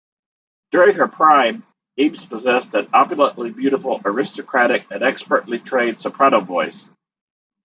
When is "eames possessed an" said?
1.99-2.87